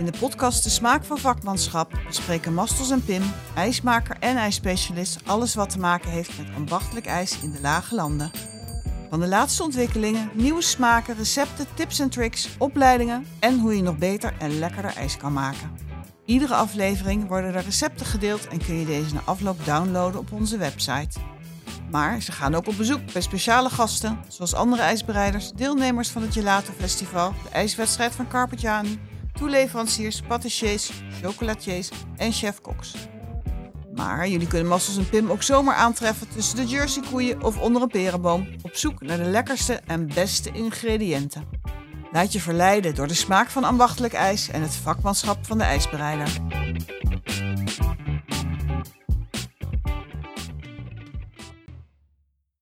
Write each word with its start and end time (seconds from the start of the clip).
In 0.00 0.06
de 0.06 0.18
podcast 0.18 0.62
De 0.62 0.70
Smaak 0.70 1.04
van 1.04 1.18
Vakmanschap 1.18 1.92
bespreken 2.06 2.54
Mastels 2.54 2.90
en 2.90 3.04
Pim, 3.04 3.22
ijsmaker 3.54 4.16
en 4.20 4.36
ijsspecialist, 4.36 5.18
alles 5.26 5.54
wat 5.54 5.70
te 5.70 5.78
maken 5.78 6.10
heeft 6.10 6.38
met 6.38 6.46
ambachtelijk 6.56 7.06
ijs 7.06 7.40
in 7.42 7.50
de 7.50 7.60
lage 7.60 7.94
landen. 7.94 8.30
Van 9.10 9.20
de 9.20 9.26
laatste 9.26 9.62
ontwikkelingen, 9.62 10.30
nieuwe 10.32 10.62
smaken, 10.62 11.16
recepten, 11.16 11.66
tips 11.74 11.98
en 11.98 12.10
tricks, 12.10 12.48
opleidingen 12.58 13.26
en 13.38 13.58
hoe 13.58 13.76
je 13.76 13.82
nog 13.82 13.98
beter 13.98 14.34
en 14.38 14.58
lekkerder 14.58 14.96
ijs 14.96 15.16
kan 15.16 15.32
maken. 15.32 15.70
Iedere 16.24 16.54
aflevering 16.54 17.28
worden 17.28 17.54
er 17.54 17.64
recepten 17.64 18.06
gedeeld 18.06 18.48
en 18.48 18.64
kun 18.64 18.74
je 18.74 18.86
deze 18.86 19.14
na 19.14 19.20
afloop 19.24 19.64
downloaden 19.64 20.20
op 20.20 20.32
onze 20.32 20.56
website. 20.56 21.18
Maar 21.90 22.20
ze 22.20 22.32
gaan 22.32 22.54
ook 22.54 22.66
op 22.66 22.76
bezoek 22.76 23.12
bij 23.12 23.22
speciale 23.22 23.70
gasten, 23.70 24.18
zoals 24.28 24.54
andere 24.54 24.82
ijsbereiders, 24.82 25.52
deelnemers 25.52 26.08
van 26.08 26.22
het 26.22 26.32
Gelato 26.32 26.72
Festival, 26.78 27.34
de 27.42 27.48
ijswedstrijd 27.48 28.12
van 28.12 28.28
Carpegiani, 28.28 28.98
toeleveranciers, 29.32 30.20
patissiers, 30.20 30.90
chocolatiers 31.22 31.88
en 32.16 32.32
chef-koks. 32.32 32.94
Maar 33.94 34.28
jullie 34.28 34.46
kunnen 34.46 34.68
Massels 34.68 34.96
en 34.96 35.08
Pim 35.08 35.30
ook 35.30 35.42
zomaar 35.42 35.74
aantreffen 35.74 36.28
tussen 36.28 36.56
de 36.56 36.66
Jersey-koeien 36.66 37.42
of 37.42 37.60
onder 37.60 37.82
een 37.82 37.88
perenboom, 37.88 38.48
op 38.62 38.74
zoek 38.74 39.00
naar 39.00 39.16
de 39.16 39.30
lekkerste 39.30 39.80
en 39.86 40.06
beste 40.06 40.50
ingrediënten. 40.52 41.44
Laat 42.12 42.32
je 42.32 42.40
verleiden 42.40 42.94
door 42.94 43.06
de 43.06 43.14
smaak 43.14 43.48
van 43.48 43.64
ambachtelijk 43.64 44.12
ijs 44.12 44.48
en 44.48 44.62
het 44.62 44.74
vakmanschap 44.74 45.46
van 45.46 45.58
de 45.58 45.64
ijsbereider. 45.64 46.38